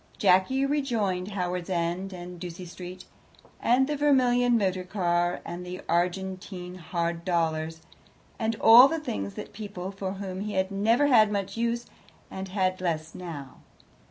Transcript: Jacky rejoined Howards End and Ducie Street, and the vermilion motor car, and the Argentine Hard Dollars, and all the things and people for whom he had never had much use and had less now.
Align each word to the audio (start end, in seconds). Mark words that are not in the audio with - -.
Jacky 0.17 0.65
rejoined 0.65 1.27
Howards 1.33 1.69
End 1.69 2.11
and 2.11 2.39
Ducie 2.39 2.65
Street, 2.65 3.05
and 3.61 3.85
the 3.85 3.95
vermilion 3.95 4.57
motor 4.57 4.83
car, 4.83 5.41
and 5.45 5.63
the 5.63 5.79
Argentine 5.87 6.73
Hard 6.73 7.23
Dollars, 7.23 7.81
and 8.39 8.55
all 8.55 8.87
the 8.87 8.99
things 8.99 9.37
and 9.37 9.53
people 9.53 9.91
for 9.91 10.13
whom 10.13 10.39
he 10.41 10.53
had 10.53 10.71
never 10.71 11.05
had 11.05 11.31
much 11.31 11.55
use 11.55 11.85
and 12.31 12.47
had 12.47 12.81
less 12.81 13.13
now. 13.13 13.57